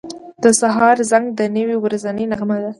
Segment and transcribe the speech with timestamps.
[0.43, 2.69] •د سهار زنګ د نوې ورځې نغمه ده.